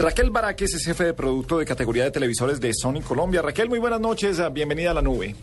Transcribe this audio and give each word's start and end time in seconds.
Raquel 0.00 0.30
Baraques 0.30 0.72
es 0.74 0.86
jefe 0.86 1.04
de 1.04 1.12
producto 1.12 1.58
de 1.58 1.66
categoría 1.66 2.04
de 2.04 2.10
televisores 2.10 2.58
de 2.58 2.72
Sony 2.72 3.02
Colombia. 3.06 3.42
Raquel, 3.42 3.68
muy 3.68 3.78
buenas 3.78 4.00
noches, 4.00 4.40
bienvenida 4.50 4.92
a 4.92 4.94
la 4.94 5.02
nube. 5.02 5.36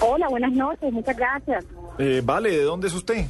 Hola, 0.00 0.28
buenas 0.28 0.52
noches, 0.52 0.92
muchas 0.92 1.16
gracias. 1.16 1.64
Eh, 1.98 2.20
vale, 2.22 2.50
¿de 2.50 2.62
dónde 2.62 2.88
es 2.88 2.94
usted? 2.94 3.24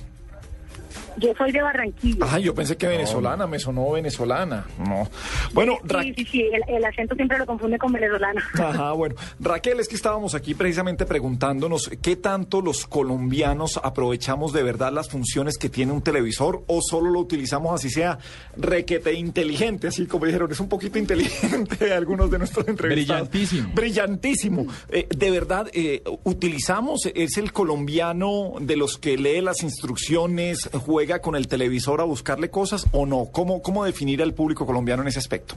Yo 1.17 1.35
soy 1.37 1.53
de 1.53 1.63
Barranquilla. 1.63 2.27
Ah, 2.29 2.39
yo 2.39 2.55
pensé 2.55 2.77
que 2.77 2.87
venezolana, 2.87 3.47
me 3.47 3.59
sonó 3.59 3.91
venezolana. 3.93 4.67
No. 4.79 5.09
Bueno, 5.53 5.79
sí, 6.03 6.15
sí, 6.17 6.25
sí, 6.25 6.51
el, 6.69 6.85
acento 6.85 7.15
siempre 7.15 7.39
lo 7.39 7.47
confunde 7.47 7.79
con 7.79 7.93
venezolana. 7.93 8.43
Ajá, 8.55 8.93
bueno. 8.93 9.15
Raquel, 9.39 9.81
es 9.81 9.89
que 9.89 9.97
estábamos 9.97 10.35
aquí 10.35 10.55
precisamente 10.55 11.07
preguntándonos 11.07 11.91
qué 12.03 12.17
tanto 12.17 12.61
los 12.61 12.87
colombianos 12.87 13.81
aprovechamos 13.83 14.53
de 14.53 14.63
verdad 14.63 14.93
las 14.93 15.09
funciones 15.09 15.59
que 15.59 15.69
tiene 15.69 15.93
un 15.93 16.03
televisor 16.03 16.65
o 16.67 16.81
solo 16.83 17.11
lo 17.11 17.21
utilizamos 17.21 17.75
así 17.75 17.91
sea 17.91 18.19
requete 18.57 19.13
inteligente, 19.13 19.89
así 19.89 20.07
como 20.07 20.27
dijeron, 20.27 20.51
es 20.51 20.61
un 20.61 20.69
poquito 20.69 20.99
inteligente 20.99 21.93
algunos 21.93 22.31
de 22.31 22.39
nuestros 22.39 22.67
entrevistados. 22.69 23.31
Brillantísimo. 23.31 23.75
Brillantísimo. 23.75 24.67
Eh, 24.91 25.07
de 25.09 25.31
verdad, 25.31 25.69
eh, 25.73 26.03
utilizamos, 26.25 27.09
es 27.15 27.37
el 27.37 27.53
colombiano 27.53 28.55
de 28.61 28.77
los 28.77 28.99
que 28.99 29.17
lee 29.17 29.41
las 29.41 29.63
instrucciones, 29.63 30.69
juega 30.73 31.00
con 31.23 31.35
el 31.35 31.49
televisor 31.49 32.01
a 32.01 32.05
buscarle 32.05 32.51
cosas 32.51 32.87
o 32.93 33.07
no? 33.07 33.27
¿Cómo, 33.33 33.63
cómo 33.63 33.85
definir 33.85 34.23
al 34.23 34.35
público 34.35 34.67
colombiano 34.67 35.03
en 35.03 35.09
ese 35.09 35.19
aspecto? 35.19 35.57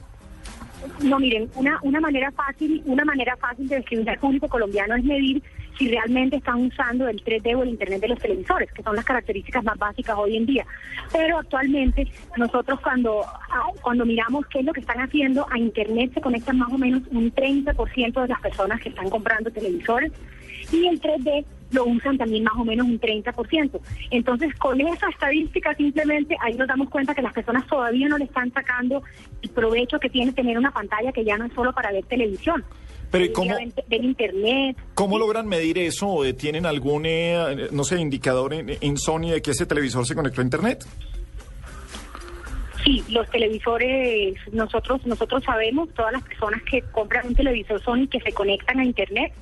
No, 1.02 1.18
miren, 1.18 1.50
una, 1.54 1.78
una 1.82 2.00
manera 2.00 2.30
fácil, 2.32 2.82
una 2.86 3.04
manera 3.04 3.36
fácil 3.36 3.68
de 3.68 3.76
describir 3.76 4.08
al 4.08 4.18
público 4.18 4.48
colombiano 4.48 4.96
es 4.96 5.04
medir 5.04 5.42
si 5.78 5.88
realmente 5.88 6.36
están 6.36 6.64
usando 6.64 7.08
el 7.08 7.22
3D 7.22 7.56
o 7.56 7.62
el 7.62 7.70
Internet 7.70 8.00
de 8.00 8.08
los 8.08 8.18
televisores, 8.18 8.72
que 8.72 8.82
son 8.82 8.96
las 8.96 9.04
características 9.04 9.64
más 9.64 9.76
básicas 9.76 10.16
hoy 10.16 10.36
en 10.36 10.46
día. 10.46 10.64
Pero 11.12 11.38
actualmente 11.38 12.06
nosotros 12.36 12.80
cuando, 12.80 13.22
ah, 13.24 13.66
cuando 13.82 14.06
miramos 14.06 14.46
qué 14.46 14.60
es 14.60 14.64
lo 14.64 14.72
que 14.72 14.80
están 14.80 15.00
haciendo, 15.00 15.46
a 15.50 15.58
Internet 15.58 16.12
se 16.14 16.20
conectan 16.20 16.58
más 16.58 16.72
o 16.72 16.78
menos 16.78 17.02
un 17.10 17.32
30% 17.32 18.22
de 18.22 18.28
las 18.28 18.40
personas 18.40 18.80
que 18.80 18.88
están 18.88 19.10
comprando 19.10 19.50
televisores 19.50 20.12
y 20.72 20.86
el 20.86 21.00
3D 21.00 21.44
lo 21.74 21.84
usan 21.84 22.16
también 22.16 22.44
más 22.44 22.54
o 22.56 22.64
menos 22.64 22.86
un 22.86 23.00
30%. 23.00 23.80
Entonces, 24.10 24.54
con 24.54 24.80
esa 24.80 25.08
estadística 25.08 25.74
simplemente 25.74 26.36
ahí 26.40 26.54
nos 26.54 26.68
damos 26.68 26.88
cuenta 26.88 27.14
que 27.14 27.22
las 27.22 27.32
personas 27.32 27.66
todavía 27.66 28.08
no 28.08 28.18
le 28.18 28.24
están 28.24 28.52
sacando 28.52 29.02
el 29.42 29.50
provecho 29.50 29.98
que 29.98 30.08
tiene 30.08 30.32
tener 30.32 30.56
una 30.56 30.70
pantalla 30.70 31.12
que 31.12 31.24
ya 31.24 31.36
no 31.36 31.44
es 31.46 31.52
solo 31.52 31.72
para 31.72 31.92
ver 31.92 32.04
televisión. 32.04 32.64
Pero 33.10 33.32
cómo, 33.32 33.54
ver 33.88 34.04
internet. 34.04 34.76
¿Cómo 34.94 35.18
logran 35.18 35.46
medir 35.46 35.78
eso? 35.78 36.08
¿O 36.08 36.34
tienen 36.34 36.66
algún, 36.66 37.04
eh, 37.06 37.68
no 37.70 37.84
sé, 37.84 38.00
indicador 38.00 38.54
en, 38.54 38.76
en 38.80 38.96
Sony 38.96 39.30
de 39.30 39.42
que 39.42 39.52
ese 39.52 39.66
televisor 39.66 40.06
se 40.06 40.14
conectó 40.14 40.40
a 40.40 40.44
internet? 40.44 40.84
Sí, 42.84 43.02
los 43.08 43.28
televisores, 43.30 44.34
nosotros 44.52 45.06
nosotros 45.06 45.42
sabemos, 45.42 45.88
todas 45.94 46.12
las 46.12 46.22
personas 46.22 46.60
que 46.70 46.82
compran 46.82 47.28
un 47.28 47.34
televisor 47.34 47.82
Sony 47.82 48.06
que 48.10 48.20
se 48.20 48.32
conectan 48.32 48.78
a 48.78 48.84
Internet, 48.84 49.32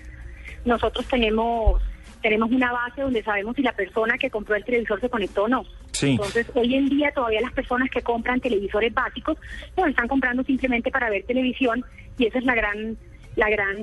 nosotros 0.64 1.04
tenemos 1.06 1.82
tenemos 2.22 2.50
una 2.50 2.72
base 2.72 3.02
donde 3.02 3.22
sabemos 3.22 3.56
si 3.56 3.62
la 3.62 3.72
persona 3.72 4.16
que 4.16 4.30
compró 4.30 4.54
el 4.54 4.64
televisor 4.64 5.00
se 5.00 5.10
conectó 5.10 5.44
o 5.44 5.48
no. 5.48 5.64
Entonces, 6.00 6.46
hoy 6.54 6.74
en 6.74 6.88
día 6.88 7.12
todavía 7.12 7.40
las 7.40 7.52
personas 7.52 7.90
que 7.90 8.02
compran 8.02 8.40
televisores 8.40 8.92
básicos, 8.94 9.36
pues 9.74 9.90
están 9.90 10.08
comprando 10.08 10.42
simplemente 10.44 10.90
para 10.90 11.10
ver 11.10 11.24
televisión 11.24 11.84
y 12.18 12.26
esa 12.26 12.38
es 12.38 12.44
la 12.44 12.54
gran 12.54 12.96
la 13.34 13.48
gran 13.48 13.76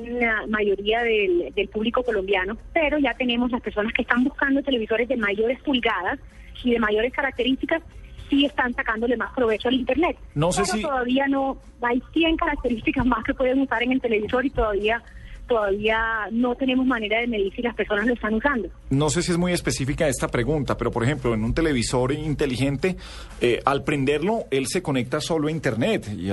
mayoría 0.47 1.01
del, 1.01 1.51
del 1.55 1.69
público 1.69 2.03
colombiano, 2.03 2.55
pero 2.71 2.99
ya 2.99 3.15
tenemos 3.15 3.49
las 3.49 3.61
personas 3.61 3.91
que 3.93 4.03
están 4.03 4.23
buscando 4.23 4.61
televisores 4.61 5.09
de 5.09 5.17
mayores 5.17 5.59
pulgadas 5.61 6.19
y 6.63 6.71
de 6.71 6.79
mayores 6.79 7.11
características 7.11 7.81
sí 8.29 8.45
están 8.45 8.73
sacándole 8.75 9.17
más 9.17 9.33
provecho 9.33 9.69
al 9.69 9.75
Internet. 9.75 10.17
No 10.35 10.51
sé 10.51 10.65
si... 10.65 10.81
todavía 10.81 11.27
no, 11.27 11.57
hay 11.81 12.01
100 12.13 12.37
características 12.37 13.05
más 13.05 13.23
que 13.23 13.33
pueden 13.33 13.59
usar 13.61 13.81
en 13.83 13.93
el 13.93 14.01
televisor 14.01 14.45
y 14.45 14.51
todavía 14.51 15.01
todavía 15.49 16.29
no 16.31 16.55
tenemos 16.55 16.85
manera 16.85 17.19
de 17.19 17.27
medir 17.27 17.53
si 17.53 17.61
las 17.61 17.75
personas 17.75 18.07
lo 18.07 18.13
están 18.13 18.33
usando. 18.35 18.69
No 18.89 19.09
sé 19.09 19.21
si 19.21 19.31
es 19.31 19.37
muy 19.37 19.51
específica 19.51 20.07
esta 20.07 20.29
pregunta, 20.29 20.77
pero 20.77 20.91
por 20.91 21.03
ejemplo, 21.03 21.33
en 21.33 21.43
un 21.43 21.53
televisor 21.53 22.11
inteligente, 22.13 22.95
eh, 23.41 23.59
al 23.65 23.83
prenderlo, 23.83 24.45
él 24.51 24.67
se 24.67 24.81
conecta 24.81 25.19
solo 25.19 25.47
a 25.47 25.51
Internet. 25.51 26.07
Y, 26.15 26.29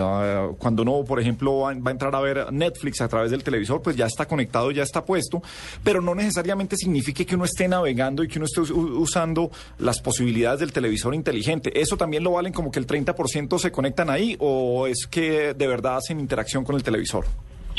cuando 0.58 0.82
uno, 0.82 1.04
por 1.04 1.18
ejemplo, 1.18 1.60
va, 1.60 1.70
a 1.70 1.90
entrar 1.90 2.14
a 2.14 2.20
ver 2.20 2.52
Netflix 2.52 3.00
a 3.00 3.08
través 3.08 3.30
del 3.30 3.42
televisor, 3.42 3.82
pues 3.82 3.96
ya 3.96 4.06
está 4.06 4.26
conectado, 4.26 4.70
ya 4.70 4.82
está 4.82 5.04
puesto, 5.04 5.42
pero 5.82 6.00
no 6.00 6.14
necesariamente 6.14 6.76
significa 6.76 7.24
que 7.24 7.34
uno 7.34 7.46
esté 7.46 7.66
navegando 7.66 8.22
y 8.22 8.28
que 8.28 8.38
uno 8.38 8.46
esté 8.46 8.60
usando 8.60 9.50
las 9.78 10.00
posibilidades 10.00 10.60
del 10.60 10.72
televisor 10.72 11.14
inteligente. 11.14 11.80
¿Eso 11.80 11.96
también 11.96 12.22
lo 12.22 12.32
valen 12.32 12.52
como 12.52 12.70
que 12.70 12.78
el 12.78 12.86
30% 12.86 13.58
se 13.58 13.72
conectan 13.72 14.10
ahí 14.10 14.36
o 14.38 14.86
es 14.86 15.06
que 15.10 15.54
de 15.54 15.66
verdad 15.66 15.96
hacen 15.96 16.20
interacción 16.20 16.64
con 16.64 16.76
el 16.76 16.82
televisor? 16.82 17.24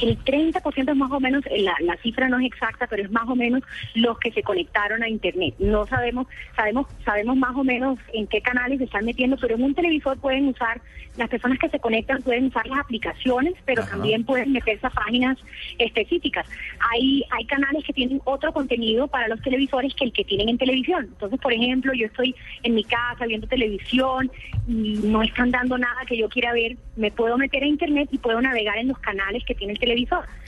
El 0.05 0.23
30% 0.23 0.91
es 0.91 0.95
más 0.95 1.11
o 1.11 1.19
menos, 1.19 1.43
la, 1.49 1.75
la, 1.81 1.97
cifra 1.97 2.29
no 2.29 2.39
es 2.39 2.45
exacta, 2.45 2.87
pero 2.87 3.03
es 3.03 3.11
más 3.11 3.27
o 3.27 3.35
menos 3.35 3.63
los 3.95 4.17
que 4.19 4.31
se 4.31 4.43
conectaron 4.43 5.03
a 5.03 5.09
Internet. 5.09 5.55
No 5.59 5.85
sabemos, 5.87 6.27
sabemos, 6.55 6.87
sabemos 7.03 7.35
más 7.35 7.55
o 7.55 7.63
menos 7.63 7.99
en 8.13 8.27
qué 8.27 8.41
canales 8.41 8.77
se 8.77 8.85
están 8.85 9.05
metiendo, 9.05 9.37
pero 9.37 9.55
en 9.55 9.63
un 9.63 9.73
televisor 9.73 10.17
pueden 10.19 10.47
usar, 10.47 10.81
las 11.17 11.29
personas 11.29 11.57
que 11.57 11.69
se 11.69 11.79
conectan 11.79 12.21
pueden 12.21 12.45
usar 12.45 12.67
las 12.67 12.79
aplicaciones, 12.79 13.55
pero 13.65 13.83
también 13.85 14.23
pueden 14.23 14.51
meterse 14.51 14.85
a 14.85 14.91
páginas 14.91 15.37
específicas. 15.79 16.45
Hay, 16.91 17.23
hay 17.31 17.45
canales 17.45 17.83
que 17.83 17.93
tienen 17.93 18.21
otro 18.25 18.53
contenido 18.53 19.07
para 19.07 19.27
los 19.27 19.41
televisores 19.41 19.93
que 19.95 20.05
el 20.05 20.13
que 20.13 20.23
tienen 20.23 20.49
en 20.49 20.57
televisión. 20.57 21.05
Entonces, 21.05 21.39
por 21.39 21.53
ejemplo, 21.53 21.91
yo 21.93 22.05
estoy 22.05 22.35
en 22.63 22.75
mi 22.75 22.83
casa 22.83 23.25
viendo 23.25 23.47
televisión 23.47 24.31
y 24.67 24.99
no 25.03 25.23
están 25.23 25.49
dando 25.49 25.77
nada 25.77 26.05
que 26.05 26.17
yo 26.17 26.29
quiera 26.29 26.53
ver, 26.53 26.77
me 26.95 27.11
puedo 27.11 27.37
meter 27.37 27.63
a 27.63 27.67
Internet 27.67 28.09
y 28.11 28.17
puedo 28.17 28.39
navegar 28.41 28.77
en 28.77 28.89
los 28.89 28.99
canales 28.99 29.43
que 29.45 29.55
tiene 29.55 29.73
el 29.73 29.79
televisor. 29.79 29.86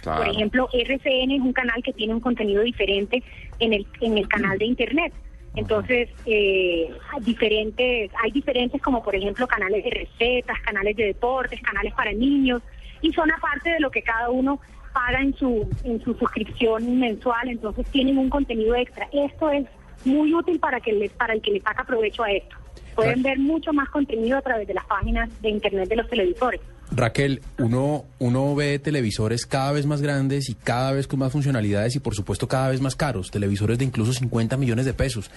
Por 0.03 0.27
ejemplo, 0.27 0.69
RCN 0.71 1.31
es 1.31 1.41
un 1.41 1.53
canal 1.53 1.81
que 1.83 1.93
tiene 1.93 2.13
un 2.13 2.19
contenido 2.19 2.63
diferente 2.63 3.23
en 3.59 3.73
el, 3.73 3.85
en 4.01 4.17
el 4.17 4.27
canal 4.27 4.57
de 4.57 4.65
Internet. 4.65 5.13
Entonces, 5.55 6.09
eh, 6.25 6.89
hay 7.11 7.21
diferentes, 7.21 8.11
hay 8.23 8.31
diferentes 8.31 8.81
como 8.81 9.03
por 9.03 9.15
ejemplo 9.15 9.47
canales 9.47 9.83
de 9.83 9.89
recetas, 9.89 10.59
canales 10.61 10.95
de 10.95 11.05
deportes, 11.05 11.59
canales 11.61 11.93
para 11.93 12.11
niños, 12.11 12.61
y 13.01 13.11
son 13.13 13.31
aparte 13.31 13.71
de 13.71 13.79
lo 13.79 13.89
que 13.89 14.01
cada 14.01 14.29
uno 14.29 14.59
paga 14.93 15.21
en 15.21 15.35
su, 15.35 15.69
en 15.83 16.01
su 16.03 16.13
suscripción 16.15 16.99
mensual, 16.99 17.49
entonces 17.49 17.85
tienen 17.87 18.17
un 18.17 18.29
contenido 18.29 18.75
extra. 18.75 19.07
Esto 19.11 19.49
es 19.49 19.65
muy 20.05 20.33
útil 20.33 20.59
para 20.59 20.79
que 20.79 20.93
les, 20.93 21.11
para 21.11 21.33
el 21.33 21.41
que 21.41 21.51
le 21.51 21.61
saca 21.61 21.83
provecho 21.83 22.23
a 22.23 22.31
esto. 22.31 22.55
Pueden 22.95 23.21
ver 23.23 23.39
mucho 23.39 23.71
más 23.71 23.89
contenido 23.89 24.37
a 24.37 24.41
través 24.41 24.67
de 24.67 24.73
las 24.73 24.85
páginas 24.85 25.29
de 25.41 25.49
internet 25.49 25.87
de 25.87 25.95
los 25.95 26.09
televisores. 26.09 26.59
Raquel, 26.91 27.41
uno, 27.59 28.05
uno 28.17 28.55
ve 28.55 28.79
televisores 28.79 29.45
cada 29.45 29.71
vez 29.71 29.85
más 29.85 30.01
grandes 30.01 30.49
y 30.49 30.55
cada 30.55 30.91
vez 30.91 31.07
con 31.07 31.19
más 31.19 31.31
funcionalidades 31.31 31.95
y 31.95 31.99
por 31.99 32.15
supuesto 32.15 32.47
cada 32.47 32.69
vez 32.69 32.81
más 32.81 32.95
caros, 32.95 33.29
televisores 33.29 33.77
de 33.77 33.85
incluso 33.85 34.11
50 34.11 34.57
millones 34.57 34.85
de 34.85 34.93
pesos. 34.93 35.29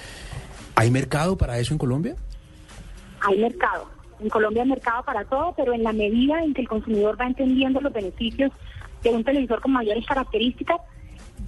¿Hay 0.75 0.91
mercado 0.91 1.37
para 1.37 1.59
eso 1.59 1.75
en 1.75 1.79
Colombia? 1.79 2.17
Hay 3.21 3.39
mercado. 3.39 3.91
En 4.21 4.29
Colombia 4.29 4.63
hay 4.63 4.69
mercado 4.69 5.03
para 5.05 5.25
todo, 5.25 5.53
pero 5.57 5.75
en 5.75 5.83
la 5.83 5.93
medida 5.93 6.43
en 6.43 6.55
que 6.55 6.63
el 6.63 6.69
consumidor 6.69 7.21
va 7.21 7.27
entendiendo 7.27 7.81
los 7.81 7.93
beneficios 7.93 8.51
de 9.03 9.11
un 9.11 9.23
televisor 9.23 9.61
con 9.61 9.73
mayores 9.73 10.07
características, 10.07 10.81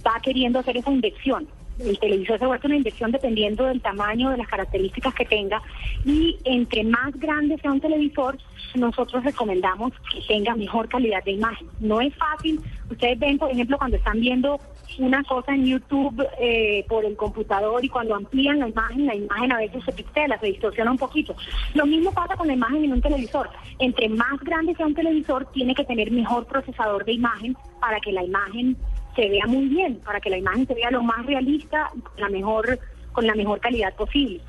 va 0.05 0.19
queriendo 0.21 0.59
hacer 0.59 0.77
esa 0.77 0.91
inversión 0.91 1.47
el 1.79 1.99
televisor 1.99 2.39
se 2.39 2.45
vuelve 2.45 2.67
una 2.67 2.77
inversión 2.77 3.11
dependiendo 3.11 3.65
del 3.65 3.81
tamaño, 3.81 4.31
de 4.31 4.37
las 4.37 4.47
características 4.47 5.13
que 5.13 5.25
tenga 5.25 5.61
y 6.05 6.37
entre 6.45 6.83
más 6.83 7.13
grande 7.19 7.57
sea 7.61 7.71
un 7.71 7.81
televisor, 7.81 8.37
nosotros 8.75 9.23
recomendamos 9.23 9.93
que 10.11 10.21
tenga 10.27 10.55
mejor 10.55 10.89
calidad 10.89 11.23
de 11.23 11.31
imagen. 11.31 11.67
No 11.79 12.01
es 12.01 12.13
fácil, 12.15 12.59
ustedes 12.89 13.19
ven, 13.19 13.37
por 13.37 13.51
ejemplo, 13.51 13.77
cuando 13.77 13.97
están 13.97 14.19
viendo 14.19 14.59
una 14.99 15.23
cosa 15.23 15.53
en 15.53 15.65
YouTube 15.65 16.25
eh, 16.39 16.85
por 16.87 17.05
el 17.05 17.15
computador 17.15 17.83
y 17.83 17.89
cuando 17.89 18.15
amplían 18.15 18.59
la 18.59 18.69
imagen, 18.69 19.05
la 19.05 19.15
imagen 19.15 19.51
a 19.51 19.57
veces 19.57 19.83
se 19.83 19.91
pixela, 19.91 20.39
se 20.39 20.47
distorsiona 20.47 20.91
un 20.91 20.97
poquito. 20.97 21.35
Lo 21.73 21.85
mismo 21.85 22.13
pasa 22.13 22.35
con 22.35 22.47
la 22.47 22.53
imagen 22.53 22.85
en 22.85 22.93
un 22.93 23.01
televisor. 23.01 23.49
Entre 23.79 24.07
más 24.09 24.39
grande 24.41 24.75
sea 24.75 24.85
un 24.85 24.95
televisor, 24.95 25.45
tiene 25.51 25.75
que 25.75 25.83
tener 25.83 26.11
mejor 26.11 26.45
procesador 26.45 27.03
de 27.05 27.13
imagen 27.13 27.57
para 27.79 27.99
que 27.99 28.11
la 28.11 28.23
imagen 28.23 28.77
se 29.15 29.29
vea 29.29 29.45
muy 29.47 29.67
bien, 29.67 29.95
para 30.05 30.19
que 30.19 30.29
la 30.29 30.37
imagen 30.37 30.67
se 30.67 30.73
vea 30.73 30.91
lo 30.91 31.03
más 31.03 31.25
realista 31.25 31.89
con 32.03 32.21
la 32.21 32.29
mejor, 32.29 32.79
con 33.11 33.25
la 33.25 33.35
mejor 33.35 33.59
calidad 33.59 33.93
posible. 33.95 34.41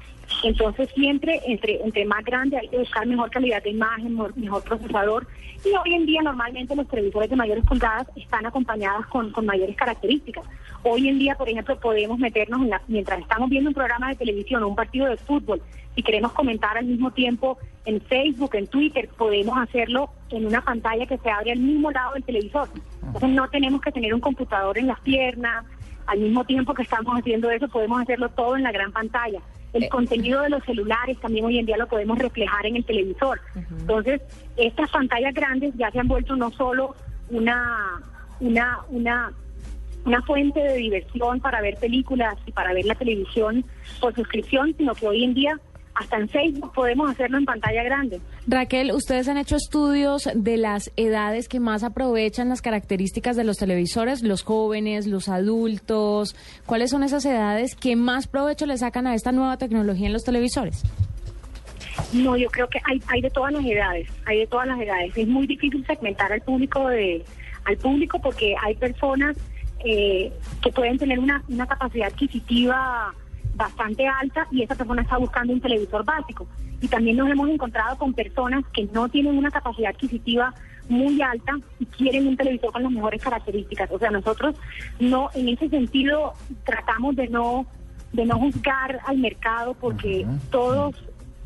Entonces 0.42 0.88
siempre 0.94 1.40
entre, 1.46 1.82
entre 1.82 2.04
más 2.04 2.24
grande 2.24 2.58
hay 2.58 2.68
que 2.68 2.78
buscar 2.78 3.06
mejor 3.06 3.30
calidad 3.30 3.62
de 3.62 3.70
imagen, 3.70 4.16
mejor, 4.36 4.62
procesador. 4.64 5.26
Y 5.64 5.68
hoy 5.68 5.94
en 5.94 6.06
día 6.06 6.22
normalmente 6.22 6.76
los 6.76 6.88
televisores 6.88 7.30
de 7.30 7.36
mayores 7.36 7.64
pulgadas 7.64 8.06
están 8.16 8.44
acompañados 8.46 9.06
con, 9.06 9.30
con 9.32 9.46
mayores 9.46 9.76
características. 9.76 10.44
Hoy 10.88 11.08
en 11.08 11.18
día, 11.18 11.34
por 11.34 11.48
ejemplo, 11.48 11.80
podemos 11.80 12.16
meternos 12.16 12.62
en 12.62 12.70
la, 12.70 12.80
mientras 12.86 13.18
estamos 13.18 13.50
viendo 13.50 13.70
un 13.70 13.74
programa 13.74 14.10
de 14.10 14.14
televisión 14.14 14.62
o 14.62 14.68
un 14.68 14.76
partido 14.76 15.08
de 15.08 15.16
fútbol, 15.16 15.60
si 15.96 16.02
queremos 16.02 16.32
comentar 16.32 16.78
al 16.78 16.84
mismo 16.84 17.10
tiempo 17.10 17.58
en 17.86 18.00
Facebook, 18.02 18.54
en 18.54 18.68
Twitter, 18.68 19.08
podemos 19.18 19.58
hacerlo 19.58 20.10
en 20.30 20.46
una 20.46 20.60
pantalla 20.60 21.04
que 21.06 21.18
se 21.18 21.28
abre 21.28 21.50
al 21.50 21.58
mismo 21.58 21.90
lado 21.90 22.14
del 22.14 22.22
televisor. 22.22 22.68
Entonces 23.04 23.30
no 23.30 23.48
tenemos 23.48 23.80
que 23.80 23.90
tener 23.90 24.14
un 24.14 24.20
computador 24.20 24.78
en 24.78 24.86
las 24.86 25.00
piernas. 25.00 25.64
Al 26.06 26.20
mismo 26.20 26.44
tiempo 26.44 26.72
que 26.72 26.82
estamos 26.82 27.18
haciendo 27.18 27.50
eso, 27.50 27.66
podemos 27.66 28.00
hacerlo 28.02 28.28
todo 28.28 28.56
en 28.56 28.62
la 28.62 28.70
gran 28.70 28.92
pantalla. 28.92 29.40
El 29.72 29.84
Eh. 29.84 29.88
contenido 29.88 30.42
de 30.42 30.50
los 30.50 30.62
celulares 30.64 31.18
también 31.18 31.46
hoy 31.46 31.58
en 31.58 31.66
día 31.66 31.78
lo 31.78 31.88
podemos 31.88 32.16
reflejar 32.16 32.64
en 32.64 32.76
el 32.76 32.84
televisor. 32.84 33.40
Entonces, 33.80 34.20
estas 34.56 34.88
pantallas 34.90 35.34
grandes 35.34 35.74
ya 35.76 35.90
se 35.90 35.98
han 35.98 36.06
vuelto 36.06 36.36
no 36.36 36.52
solo 36.52 36.94
una, 37.30 38.00
una, 38.38 38.78
una, 38.90 39.32
una 40.06 40.22
fuente 40.22 40.60
de 40.60 40.74
diversión 40.74 41.40
para 41.40 41.60
ver 41.60 41.76
películas 41.76 42.36
y 42.46 42.52
para 42.52 42.72
ver 42.72 42.86
la 42.86 42.94
televisión 42.94 43.64
por 44.00 44.14
suscripción, 44.14 44.74
sino 44.76 44.94
que 44.94 45.06
hoy 45.06 45.24
en 45.24 45.34
día 45.34 45.60
hasta 45.94 46.18
en 46.18 46.28
Facebook 46.28 46.72
podemos 46.74 47.10
hacerlo 47.10 47.38
en 47.38 47.44
pantalla 47.46 47.82
grande. 47.82 48.20
Raquel, 48.46 48.92
ustedes 48.92 49.28
han 49.28 49.38
hecho 49.38 49.56
estudios 49.56 50.28
de 50.34 50.58
las 50.58 50.92
edades 50.96 51.48
que 51.48 51.58
más 51.58 51.82
aprovechan 51.82 52.50
las 52.50 52.60
características 52.60 53.34
de 53.34 53.44
los 53.44 53.56
televisores, 53.56 54.22
los 54.22 54.42
jóvenes, 54.42 55.06
los 55.06 55.28
adultos. 55.28 56.36
¿Cuáles 56.66 56.90
son 56.90 57.02
esas 57.02 57.24
edades 57.24 57.74
que 57.74 57.96
más 57.96 58.28
provecho 58.28 58.66
le 58.66 58.76
sacan 58.76 59.06
a 59.06 59.14
esta 59.14 59.32
nueva 59.32 59.56
tecnología 59.56 60.06
en 60.06 60.12
los 60.12 60.22
televisores? 60.22 60.84
No, 62.12 62.36
yo 62.36 62.48
creo 62.50 62.68
que 62.68 62.78
hay, 62.84 63.00
hay 63.08 63.22
de 63.22 63.30
todas 63.30 63.52
las 63.52 63.64
edades, 63.64 64.08
hay 64.26 64.40
de 64.40 64.46
todas 64.46 64.68
las 64.68 64.78
edades. 64.78 65.16
Es 65.16 65.26
muy 65.26 65.46
difícil 65.46 65.84
segmentar 65.86 66.30
al 66.30 66.42
público 66.42 66.88
de, 66.88 67.24
al 67.64 67.76
público 67.78 68.20
porque 68.20 68.54
hay 68.62 68.74
personas 68.74 69.34
eh, 69.84 70.32
que 70.62 70.72
pueden 70.72 70.98
tener 70.98 71.18
una, 71.18 71.42
una 71.48 71.66
capacidad 71.66 72.08
adquisitiva 72.08 73.12
bastante 73.54 74.06
alta 74.06 74.46
y 74.50 74.62
esa 74.62 74.74
persona 74.74 75.02
está 75.02 75.16
buscando 75.16 75.52
un 75.52 75.60
televisor 75.60 76.04
básico. 76.04 76.46
Y 76.80 76.88
también 76.88 77.16
nos 77.16 77.30
hemos 77.30 77.48
encontrado 77.48 77.96
con 77.96 78.12
personas 78.12 78.64
que 78.72 78.84
no 78.92 79.08
tienen 79.08 79.36
una 79.38 79.50
capacidad 79.50 79.90
adquisitiva 79.90 80.52
muy 80.88 81.20
alta 81.22 81.52
y 81.80 81.86
quieren 81.86 82.26
un 82.28 82.36
televisor 82.36 82.70
con 82.72 82.82
las 82.82 82.92
mejores 82.92 83.22
características. 83.22 83.90
O 83.90 83.98
sea, 83.98 84.10
nosotros 84.10 84.54
no, 85.00 85.30
en 85.34 85.48
ese 85.48 85.68
sentido, 85.68 86.34
tratamos 86.64 87.16
de 87.16 87.28
no, 87.28 87.66
de 88.12 88.26
no 88.26 88.38
juzgar 88.38 89.00
al 89.06 89.18
mercado 89.18 89.74
porque 89.74 90.26
todos 90.50 90.94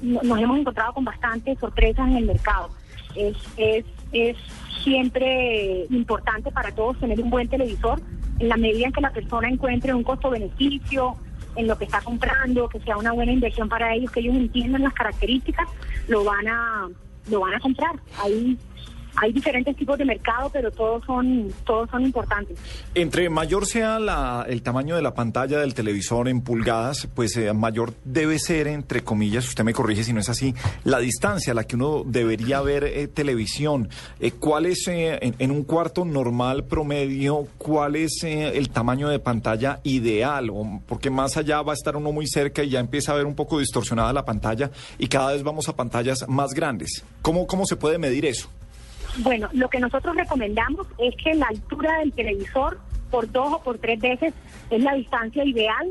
no- 0.03 0.21
nos 0.23 0.39
hemos 0.41 0.59
encontrado 0.59 0.93
con 0.95 1.05
bastantes 1.05 1.59
sorpresas 1.59 2.09
en 2.09 2.17
el 2.17 2.27
mercado. 2.27 2.71
Es, 3.15 3.37
es, 3.57 3.85
es 4.13 4.37
siempre 4.83 5.87
importante 5.91 6.51
para 6.51 6.73
todos 6.73 6.99
tener 6.99 7.21
un 7.21 7.31
buen 7.31 7.49
televisor 7.49 8.01
en 8.41 8.49
la 8.49 8.57
medida 8.57 8.87
en 8.87 8.93
que 8.93 9.01
la 9.01 9.13
persona 9.13 9.49
encuentre 9.49 9.95
un 9.95 10.03
costo-beneficio 10.03 11.15
en 11.57 11.67
lo 11.67 11.77
que 11.77 11.85
está 11.85 12.01
comprando, 12.01 12.69
que 12.69 12.81
sea 12.81 12.97
una 12.97 13.13
buena 13.13 13.33
inversión 13.33 13.69
para 13.69 13.95
ellos, 13.95 14.11
que 14.11 14.21
ellos 14.21 14.35
entiendan 14.35 14.83
las 14.83 14.95
características, 14.95 15.69
lo 16.09 16.25
van 16.25 16.49
a 16.49 16.89
lo 17.29 17.41
van 17.41 17.55
a 17.55 17.61
comprar. 17.61 17.93
Hay 18.19 18.59
hay 19.17 19.33
diferentes 19.33 19.77
tipos 19.77 19.99
de 19.99 20.05
mercado, 20.05 20.51
pero 20.53 20.71
todos 20.71 21.05
son 21.05 21.53
todos 21.65 21.89
son 21.91 22.03
importantes. 22.03 22.59
Entre 22.95 23.29
mayor 23.31 23.67
sea 23.67 23.99
la- 23.99 24.45
el 24.49 24.63
tamaño 24.63 24.97
de 24.97 25.03
la 25.03 25.15
pantalla 25.15 25.59
del 25.61 25.75
televisor 25.75 26.29
en 26.29 26.41
pulgadas, 26.43 27.09
pues 27.15 27.37
eh, 27.37 27.53
mayor 27.53 27.95
debe 28.05 28.39
ser, 28.39 28.67
entre 28.69 29.03
comillas, 29.03 29.47
usted 29.49 29.65
me 29.65 29.73
corrige 29.73 30.05
si 30.05 30.13
no 30.13 30.21
es 30.21 30.29
así, 30.29 30.55
la 30.85 30.99
distancia 30.99 31.53
a 31.53 31.55
la 31.55 31.65
que 31.65 31.77
uno 31.77 32.03
debería 32.05 32.61
ver 32.61 32.85
eh, 32.85 33.09
televisión. 33.09 33.89
Eh, 34.21 34.33
¿Cuál 34.33 34.67
es, 34.67 34.87
eh, 34.89 35.19
en, 35.23 35.35
en 35.39 35.51
un 35.51 35.65
cuarto 35.65 36.05
normal 36.05 36.65
promedio, 36.65 37.47
cuál 37.59 37.97
es 37.97 38.23
eh, 38.25 38.57
el 38.57 38.71
tamaño 38.71 39.09
de 39.09 39.19
pantalla 39.19 39.81
ideal? 39.85 40.51
O- 40.51 40.81
porque 40.87 41.11
más 41.11 41.37
allá 41.37 41.63
va 41.63 41.73
a 41.73 41.75
estar 41.75 41.97
uno 41.97 42.13
muy 42.13 42.27
cerca 42.27 42.63
y 42.63 42.71
ya 42.71 42.81
empieza 42.81 43.13
a 43.13 43.17
ver 43.17 43.27
un 43.27 43.35
poco 43.35 43.59
distorsionada 43.59 44.13
la 44.13 44.25
pantalla 44.25 44.71
y 44.99 45.07
cada 45.09 45.33
vez 45.33 45.43
vamos 45.43 45.69
a 45.69 45.77
pantallas 45.77 46.27
más 46.29 46.53
grandes. 46.55 47.05
¿Cómo, 47.23 47.47
cómo 47.47 47.67
se 47.67 47.77
puede 47.77 47.99
medir 47.99 48.27
eso? 48.27 48.49
Bueno, 49.19 49.49
lo 49.53 49.69
que 49.69 49.81
nosotros 49.81 50.17
recomendamos 50.17 50.87
es 50.99 51.15
que 51.23 51.35
la 51.35 51.47
altura 51.47 51.99
del 51.99 52.13
televisor 52.13 52.81
por 53.11 53.31
dos 53.31 53.55
o 53.55 53.63
por 53.63 53.79
tres 53.79 54.01
veces 54.01 54.33
es 54.71 54.83
la 54.83 54.95
distancia 54.95 55.45
ideal 55.45 55.91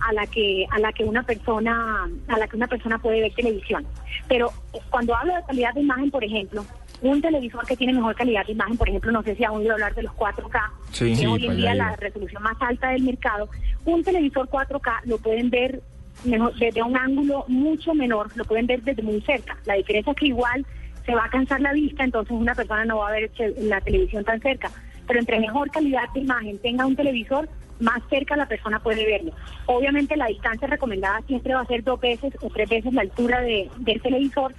a 0.00 0.12
la 0.12 0.26
que 0.26 0.66
a 0.70 0.78
la 0.78 0.92
que 0.92 1.04
una 1.04 1.22
persona 1.22 2.08
a 2.28 2.38
la 2.38 2.46
que 2.46 2.56
una 2.56 2.68
persona 2.68 2.98
puede 2.98 3.20
ver 3.20 3.32
televisión. 3.34 3.86
Pero 4.28 4.52
cuando 4.90 5.14
hablo 5.16 5.34
de 5.34 5.42
calidad 5.46 5.74
de 5.74 5.80
imagen, 5.80 6.10
por 6.10 6.22
ejemplo, 6.22 6.64
un 7.02 7.20
televisor 7.20 7.66
que 7.66 7.76
tiene 7.76 7.92
mejor 7.94 8.14
calidad 8.14 8.44
de 8.46 8.52
imagen, 8.52 8.76
por 8.76 8.88
ejemplo, 8.88 9.12
no 9.12 9.22
sé 9.22 9.34
si 9.34 9.44
han 9.44 9.52
oído 9.52 9.72
hablar 9.72 9.94
de 9.94 10.02
los 10.02 10.12
4K, 10.12 10.60
Sí, 10.90 11.10
que 11.10 11.16
sí, 11.16 11.26
hoy 11.26 11.46
en 11.46 11.56
día 11.56 11.70
allá 11.72 11.90
la 11.90 11.96
resolución 11.96 12.42
más 12.42 12.56
alta 12.60 12.90
del 12.90 13.02
mercado, 13.02 13.48
un 13.84 14.02
televisor 14.02 14.48
4K 14.48 15.00
lo 15.04 15.18
pueden 15.18 15.50
ver 15.50 15.82
mejor, 16.24 16.54
desde 16.56 16.82
un 16.82 16.96
ángulo 16.96 17.44
mucho 17.48 17.94
menor, 17.94 18.30
lo 18.36 18.44
pueden 18.44 18.66
ver 18.66 18.82
desde 18.82 19.02
muy 19.02 19.20
cerca. 19.22 19.56
La 19.64 19.74
diferencia 19.74 20.10
es 20.10 20.16
que 20.16 20.26
igual 20.26 20.66
se 21.08 21.14
va 21.14 21.24
a 21.24 21.30
cansar 21.30 21.58
la 21.62 21.72
vista, 21.72 22.04
entonces 22.04 22.32
una 22.32 22.54
persona 22.54 22.84
no 22.84 22.98
va 22.98 23.08
a 23.08 23.12
ver 23.12 23.30
la 23.60 23.80
televisión 23.80 24.24
tan 24.24 24.38
cerca. 24.42 24.70
Pero 25.06 25.20
entre 25.20 25.40
mejor 25.40 25.70
calidad 25.70 26.02
de 26.12 26.20
imagen 26.20 26.58
tenga 26.58 26.84
un 26.84 26.96
televisor, 26.96 27.48
más 27.80 28.02
cerca 28.10 28.36
la 28.36 28.46
persona 28.46 28.78
puede 28.80 29.06
verlo. 29.06 29.32
Obviamente 29.64 30.18
la 30.18 30.26
distancia 30.26 30.68
recomendada 30.68 31.22
siempre 31.26 31.54
va 31.54 31.62
a 31.62 31.66
ser 31.66 31.82
dos 31.82 31.98
veces 31.98 32.34
o 32.42 32.50
tres 32.50 32.68
veces 32.68 32.92
la 32.92 33.00
altura 33.00 33.40
de, 33.40 33.70
del 33.78 34.02
televisor, 34.02 34.54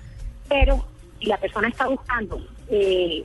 pero 0.48 0.84
si 1.20 1.28
la 1.28 1.38
persona 1.38 1.68
está 1.68 1.88
buscando 1.88 2.42
eh, 2.72 3.24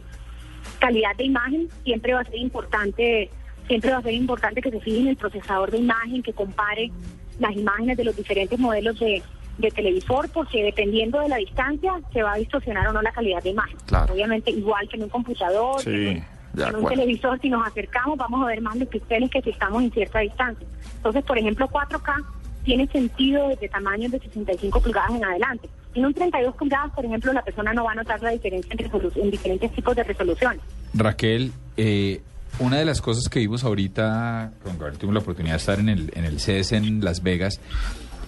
calidad 0.79 1.17
de 1.17 1.25
imagen, 1.25 1.69
siempre 1.83 2.13
va 2.13 2.21
a 2.21 2.25
ser 2.25 2.37
importante, 2.37 3.31
siempre 3.69 3.91
va 3.91 3.99
a 3.99 4.03
ser 4.03 4.13
importante 4.13 4.61
que 4.61 4.71
se 4.71 4.81
fije 4.81 5.01
en 5.01 5.09
el 5.09 5.17
procesador 5.17 5.71
de 5.71 5.79
imagen, 5.79 6.23
que 6.23 6.35
compare 6.35 6.91
las 7.39 7.57
imágenes 7.57 7.97
de 7.97 8.05
los 8.05 8.17
diferentes 8.17 8.59
modelos 8.59 9.01
de, 9.01 9.23
de 9.59 9.71
televisor, 9.71 10.29
porque 10.31 10.65
dependiendo 10.65 11.21
de 11.21 11.29
la 11.29 11.37
distancia 11.37 11.93
se 12.13 12.23
va 12.23 12.33
a 12.33 12.37
distorsionar 12.37 12.89
o 12.89 12.93
no 12.93 13.03
la 13.03 13.13
calidad 13.13 13.43
de 13.43 13.51
imagen. 13.51 13.77
Claro. 13.87 14.13
Obviamente 14.13 14.51
igual 14.51 14.89
que 14.89 14.97
en 14.97 15.05
un 15.05 15.09
computador, 15.09 15.81
Sí, 15.81 15.91
que 15.91 16.63
en, 16.63 16.77
un 16.77 16.87
televisor, 16.87 17.41
si 17.41 17.51
nos 17.51 17.67
acercamos 17.67 18.19
vamos 18.19 18.43
a 18.43 18.47
ver 18.47 18.61
más 18.61 18.77
los 18.77 18.89
píxeles 18.89 19.31
que 19.31 19.43
si 19.43 19.51
estamos 19.51 19.83
en 19.83 19.91
cierta 19.93 20.21
distancia. 20.21 20.67
Entonces, 20.97 21.25
por 21.25 21.39
ejemplo, 21.39 21.69
4K 21.69 22.25
tiene 22.65 22.87
sentido 22.89 23.49
desde 23.49 23.69
tamaños 23.69 24.11
de 24.11 24.19
65 24.21 24.81
pulgadas 24.81 25.11
en 25.11 25.25
adelante. 25.25 25.69
En 25.95 26.07
un 26.07 26.15
32 26.15 26.57
pulgadas, 26.57 26.93
por 26.93 27.05
ejemplo, 27.05 27.33
la 27.33 27.43
persona 27.43 27.73
no 27.73 27.85
va 27.85 27.93
a 27.93 27.95
notar 27.95 28.21
la 28.23 28.31
diferencia 28.31 28.75
en, 28.75 29.23
en 29.23 29.31
diferentes 29.31 29.73
tipos 29.73 29.95
de 29.95 30.03
resolución. 30.03 30.59
Raquel, 30.95 31.53
eh, 31.77 32.23
una 32.59 32.79
de 32.79 32.85
las 32.85 33.01
cosas 33.01 33.29
que 33.29 33.41
vimos 33.41 33.65
ahorita, 33.65 34.53
con 34.63 34.79
Gabriel 34.79 34.99
tuvimos 34.99 35.15
la 35.15 35.21
oportunidad 35.21 35.55
de 35.55 35.59
estar 35.59 35.79
en 35.81 35.89
el, 35.89 36.13
en 36.15 36.25
el 36.25 36.41
CES 36.41 36.73
en 36.73 37.05
Las 37.05 37.23
Vegas 37.23 37.61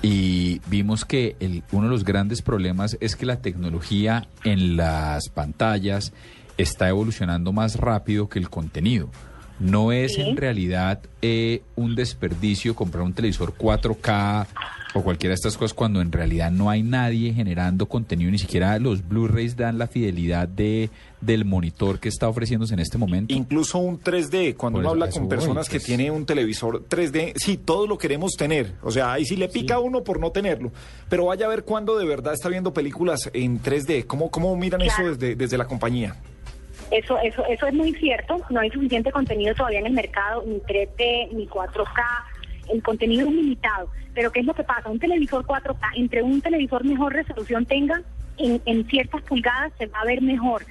y 0.02 0.60
vimos 0.66 1.04
que 1.04 1.36
el, 1.40 1.62
uno 1.72 1.84
de 1.84 1.90
los 1.90 2.04
grandes 2.04 2.42
problemas 2.42 2.96
es 3.00 3.16
que 3.16 3.26
la 3.26 3.40
tecnología 3.40 4.28
en 4.44 4.76
las 4.76 5.28
pantallas 5.28 6.12
está 6.58 6.88
evolucionando 6.88 7.52
más 7.52 7.76
rápido 7.76 8.28
que 8.28 8.38
el 8.38 8.50
contenido. 8.50 9.10
No 9.58 9.90
es 9.92 10.14
Sí. 10.14 10.20
en 10.22 10.36
realidad 10.36 11.00
eh, 11.22 11.62
un 11.76 11.94
desperdicio 11.94 12.74
comprar 12.74 13.02
un 13.04 13.12
televisor 13.14 13.54
4K 13.56 14.46
o 14.94 15.02
cualquiera 15.02 15.30
de 15.32 15.34
estas 15.34 15.56
cosas 15.56 15.74
cuando 15.74 16.00
en 16.00 16.10
realidad 16.12 16.50
no 16.50 16.70
hay 16.70 16.82
nadie 16.82 17.32
generando 17.34 17.86
contenido, 17.86 18.30
ni 18.30 18.38
siquiera 18.38 18.78
los 18.78 19.06
Blu-rays 19.06 19.56
dan 19.56 19.76
la 19.78 19.86
fidelidad 19.88 20.48
de, 20.48 20.88
del 21.20 21.44
monitor 21.44 21.98
que 22.00 22.08
está 22.08 22.28
ofreciéndose 22.28 22.72
en 22.74 22.80
este 22.80 22.96
momento. 22.96 23.34
Incluso 23.34 23.78
un 23.78 23.98
3D, 24.00 24.54
cuando 24.56 24.78
Por 24.78 24.84
uno 24.84 24.88
eso- 24.88 24.92
habla 25.04 25.10
con 25.10 25.22
voy, 25.24 25.30
personas 25.30 25.68
que 25.68 25.76
pues. 25.76 25.84
tienen 25.84 26.12
un 26.12 26.24
televisor 26.24 26.84
3D, 26.88 27.34
sí, 27.36 27.56
todos 27.58 27.88
lo 27.88 27.98
queremos 27.98 28.32
tener. 28.38 28.72
O 28.82 28.90
sea, 28.90 29.12
ahí 29.12 29.24
sí 29.26 29.36
le 29.36 29.48
pica 29.48 29.74
a 29.74 29.80
uno 29.80 30.02
por 30.02 30.18
no 30.20 30.30
tenerlo. 30.30 30.72
Pero 31.10 31.26
vaya 31.26 31.46
a 31.46 31.48
ver 31.50 31.64
cuándo 31.64 31.98
de 31.98 32.06
verdad 32.06 32.32
está 32.32 32.48
viendo 32.48 32.72
películas 32.72 33.28
en 33.34 33.60
3D. 33.60 34.04
¿Cómo, 34.06 34.30
cómo 34.30 34.56
miran 34.56 34.80
Claro. 34.80 35.08
eso 35.10 35.14
desde, 35.18 35.34
desde 35.36 35.58
la 35.58 35.66
compañía? 35.66 36.14
Eso, 36.90 37.18
eso, 37.18 37.44
eso 37.46 37.66
es 37.66 37.74
muy 37.74 37.92
cierto. 37.94 38.40
No 38.50 38.60
hay 38.60 38.70
suficiente 38.70 39.10
contenido 39.10 39.54
todavía 39.54 39.80
en 39.80 39.86
el 39.86 39.92
mercado, 39.92 40.44
ni 40.46 40.58
3D, 40.60 41.32
ni 41.32 41.46
4K. 41.46 42.02
El 42.72 42.82
contenido 42.82 43.26
es 43.28 43.34
limitado. 43.34 43.90
Pero 44.14 44.30
¿qué 44.32 44.40
es 44.40 44.46
lo 44.46 44.54
que 44.54 44.64
pasa? 44.64 44.88
Un 44.88 44.98
televisor 44.98 45.44
4K, 45.44 45.90
entre 45.96 46.22
un 46.22 46.40
televisor 46.40 46.84
mejor 46.84 47.12
resolución 47.12 47.66
tenga, 47.66 48.02
en, 48.38 48.60
en 48.64 48.86
ciertas 48.88 49.22
pulgadas 49.22 49.72
se 49.78 49.86
va 49.86 50.00
a 50.00 50.04
ver 50.04 50.22
mejor. 50.22 50.64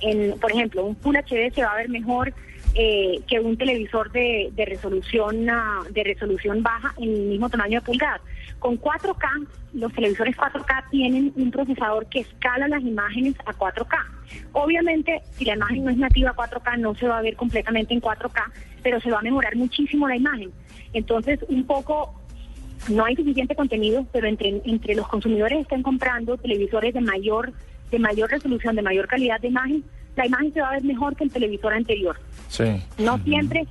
En, 0.00 0.38
por 0.38 0.50
ejemplo, 0.50 0.84
un 0.84 0.96
Full 0.96 1.16
HD 1.16 1.54
se 1.54 1.62
va 1.62 1.72
a 1.72 1.76
ver 1.76 1.88
mejor 1.88 2.32
eh, 2.74 3.20
que 3.26 3.40
un 3.40 3.56
televisor 3.56 4.12
de, 4.12 4.50
de 4.52 4.64
resolución 4.64 5.48
ah, 5.50 5.82
de 5.90 6.04
resolución 6.04 6.62
baja 6.62 6.94
en 6.98 7.10
el 7.10 7.20
mismo 7.22 7.48
tamaño 7.48 7.80
de 7.80 7.86
pulgadas. 7.86 8.20
Con 8.58 8.78
4K, 8.78 9.48
los 9.72 9.92
televisores 9.92 10.36
4K 10.36 10.90
tienen 10.90 11.32
un 11.34 11.50
procesador 11.50 12.06
que 12.06 12.20
escala 12.20 12.68
las 12.68 12.82
imágenes 12.82 13.34
a 13.46 13.52
4K. 13.52 13.96
Obviamente, 14.52 15.22
si 15.32 15.46
la 15.46 15.54
imagen 15.54 15.84
no 15.84 15.90
es 15.90 15.96
nativa 15.96 16.34
4K, 16.34 16.78
no 16.78 16.94
se 16.94 17.08
va 17.08 17.18
a 17.18 17.22
ver 17.22 17.36
completamente 17.36 17.94
en 17.94 18.00
4K, 18.00 18.52
pero 18.82 19.00
se 19.00 19.10
va 19.10 19.18
a 19.18 19.22
mejorar 19.22 19.56
muchísimo 19.56 20.06
la 20.06 20.16
imagen. 20.16 20.52
Entonces, 20.92 21.40
un 21.48 21.64
poco 21.66 22.14
no 22.88 23.04
hay 23.04 23.16
suficiente 23.16 23.54
contenido, 23.54 24.06
pero 24.12 24.26
entre, 24.26 24.60
entre 24.64 24.94
los 24.94 25.08
consumidores 25.08 25.60
están 25.60 25.82
comprando 25.82 26.36
televisores 26.36 26.94
de 26.94 27.00
mayor, 27.00 27.52
de 27.90 27.98
mayor 27.98 28.30
resolución, 28.30 28.76
de 28.76 28.82
mayor 28.82 29.06
calidad 29.06 29.40
de 29.40 29.48
imagen, 29.48 29.84
la 30.20 30.26
imagen 30.26 30.52
se 30.52 30.60
va 30.60 30.68
a 30.68 30.72
ver 30.72 30.84
mejor 30.84 31.16
que 31.16 31.24
el 31.24 31.30
televisor 31.30 31.72
anterior. 31.72 32.20
Sí. 32.48 32.82
No 32.98 33.16
siempre 33.24 33.66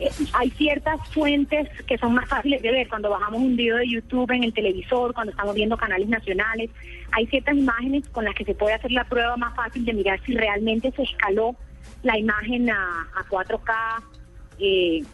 eh, 0.00 0.10
hay 0.32 0.50
ciertas 0.50 0.98
fuentes 1.10 1.68
que 1.86 1.96
son 1.98 2.14
más 2.14 2.28
fáciles 2.28 2.60
de 2.60 2.72
ver. 2.72 2.88
Cuando 2.88 3.10
bajamos 3.10 3.40
un 3.40 3.54
video 3.54 3.76
de 3.76 3.88
YouTube 3.88 4.28
en 4.32 4.42
el 4.42 4.52
televisor, 4.52 5.14
cuando 5.14 5.30
estamos 5.30 5.54
viendo 5.54 5.76
canales 5.76 6.08
nacionales, 6.08 6.70
hay 7.12 7.26
ciertas 7.28 7.56
imágenes 7.56 8.08
con 8.08 8.24
las 8.24 8.34
que 8.34 8.44
se 8.44 8.54
puede 8.54 8.74
hacer 8.74 8.90
la 8.90 9.04
prueba 9.04 9.36
más 9.36 9.54
fácil 9.54 9.84
de 9.84 9.92
mirar 9.92 10.20
si 10.26 10.34
realmente 10.34 10.90
se 10.90 11.04
escaló 11.04 11.54
la 12.02 12.18
imagen 12.18 12.68
a, 12.68 13.08
a 13.14 13.24
4K 13.28 14.02
eh, 14.58 15.04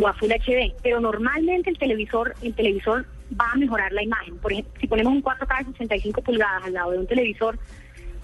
o 0.00 0.08
a 0.08 0.14
Full 0.14 0.30
HD. 0.30 0.74
Pero 0.82 1.00
normalmente 1.00 1.68
el 1.68 1.78
televisor, 1.78 2.34
el 2.40 2.54
televisor 2.54 3.04
va 3.38 3.52
a 3.52 3.56
mejorar 3.56 3.92
la 3.92 4.02
imagen. 4.02 4.38
Por 4.38 4.52
ejemplo, 4.52 4.72
si 4.80 4.86
ponemos 4.86 5.12
un 5.12 5.22
4K 5.22 5.58
de 5.58 5.72
65 5.72 6.22
pulgadas 6.22 6.64
al 6.64 6.72
lado 6.72 6.92
de 6.92 6.98
un 7.00 7.06
televisor 7.06 7.58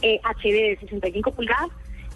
eh, 0.02 0.20
HD 0.22 0.52
de 0.70 0.78
65 0.80 1.32
pulgadas, 1.32 1.68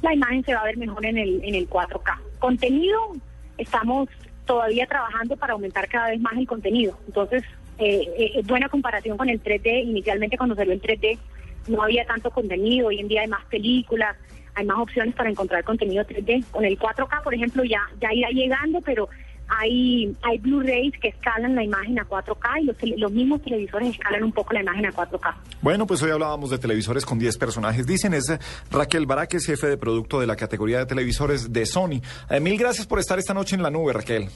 la 0.03 0.15
imagen 0.15 0.45
se 0.45 0.55
va 0.55 0.63
a 0.63 0.65
ver 0.65 0.77
mejor 0.77 1.05
en 1.05 1.19
el, 1.19 1.45
en 1.45 1.55
el 1.55 1.69
4K. 1.69 2.19
Contenido, 2.39 3.13
estamos 3.59 4.09
todavía 4.47 4.87
trabajando 4.87 5.37
para 5.37 5.53
aumentar 5.53 5.89
cada 5.89 6.11
vez 6.11 6.21
más 6.21 6.37
el 6.37 6.47
contenido. 6.47 6.99
Entonces, 7.07 7.45
eh, 7.79 8.09
eh, 8.17 8.43
buena 8.45 8.69
comparación 8.69 9.17
con 9.17 9.29
el 9.29 9.43
3D. 9.43 9.85
Inicialmente 9.85 10.37
cuando 10.37 10.55
salió 10.55 10.73
el 10.73 10.83
3D 10.83 11.19
no 11.69 11.83
había 11.83 12.05
tanto 12.07 12.31
contenido, 12.31 12.89
hoy 12.89 13.01
en 13.01 13.09
día 13.09 13.21
hay 13.23 13.29
más 13.29 13.45
películas, 13.47 14.17
hay 14.55 14.65
más 14.65 14.79
opciones 14.79 15.15
para 15.15 15.31
encontrar 15.31 15.63
contenido 15.65 16.05
3D. 16.05 16.45
Con 16.51 16.65
el 16.65 16.79
4K, 16.79 17.23
por 17.23 17.35
ejemplo, 17.35 17.65
ya, 17.65 17.83
ya 18.01 18.13
irá 18.13 18.29
llegando, 18.31 18.81
pero 18.81 19.09
hay, 19.51 20.17
hay 20.23 20.39
Blu-rays 20.39 20.95
que 21.01 21.09
escalan 21.09 21.55
la 21.55 21.65
imagen 21.65 21.99
a 21.99 22.09
4K 22.09 22.63
y 22.63 22.65
los, 22.65 22.77
los 22.99 23.13
mismos 23.13 23.43
televisores 23.43 23.91
escalan 23.91 24.25
un 24.25 24.33
poco 24.33 24.55
la 24.55 24.63
imagen 24.63 24.87
a 24.87 24.93
4K. 24.93 25.35
Bueno, 25.61 25.87
pues 25.87 26.03
hoy 26.03 26.11
hablábamos 26.11 26.51
de 26.51 26.59
televisores 26.59 27.05
con 27.05 27.19
10 27.19 27.37
personajes. 27.37 27.87
Dicen 27.87 28.15
es 28.15 28.33
Raquel 28.71 29.07
Baraques, 29.07 29.45
jefe 29.45 29.67
de 29.67 29.77
producto 29.77 30.21
de 30.21 30.27
la 30.27 30.37
categoría 30.37 30.79
de 30.79 30.87
televisores 30.87 31.53
de 31.53 31.67
Sony. 31.67 32.01
Eh, 32.31 32.41
mil 32.41 32.57
gracias 32.57 32.87
por 32.87 32.99
estar 32.99 33.19
esta 33.19 33.35
noche 33.35 33.57
en 33.57 33.63
la 33.63 33.71
nube, 33.71 33.93
Raquel. 33.93 34.29